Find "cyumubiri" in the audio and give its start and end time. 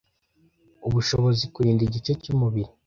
2.21-2.71